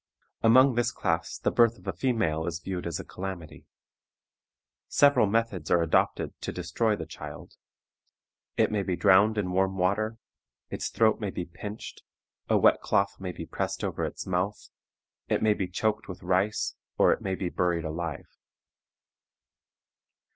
Among 0.41 0.73
this 0.73 0.91
class 0.91 1.37
the 1.37 1.51
birth 1.51 1.77
of 1.77 1.85
a 1.85 1.93
female 1.93 2.47
is 2.47 2.57
viewed 2.59 2.87
as 2.87 2.99
a 2.99 3.05
calamity. 3.05 3.67
Several 4.87 5.27
methods 5.27 5.69
are 5.69 5.83
adopted 5.83 6.33
to 6.41 6.51
destroy 6.51 6.95
the 6.95 7.05
child. 7.05 7.55
It 8.57 8.71
may 8.71 8.81
be 8.81 8.95
drowned 8.95 9.37
in 9.37 9.51
warm 9.51 9.77
water, 9.77 10.17
its 10.71 10.87
throat 10.89 11.19
may 11.19 11.29
be 11.29 11.45
pinched, 11.45 12.01
a 12.49 12.57
wet 12.57 12.81
cloth 12.81 13.19
may 13.19 13.31
be 13.31 13.45
pressed 13.45 13.83
over 13.83 14.03
its 14.03 14.25
mouth, 14.25 14.71
it 15.29 15.43
may 15.43 15.53
be 15.53 15.67
choked 15.67 16.07
with 16.07 16.23
rice, 16.23 16.73
or 16.97 17.11
it 17.13 17.21
may 17.21 17.35
be 17.35 17.49
buried 17.49 17.85
alive. 17.85 18.25